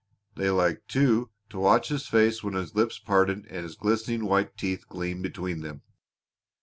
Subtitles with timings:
[0.33, 4.57] They liked, too, to watch his face when his lips parted and his glistening white
[4.57, 5.83] teeth gleamed between them.